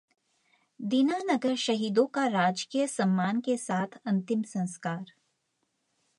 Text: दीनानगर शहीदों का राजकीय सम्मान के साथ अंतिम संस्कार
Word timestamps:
दीनानगर 0.79 1.55
शहीदों 1.55 2.05
का 2.07 2.25
राजकीय 2.27 2.87
सम्मान 2.87 3.41
के 3.41 3.57
साथ 3.57 3.99
अंतिम 4.05 4.41
संस्कार 4.43 5.05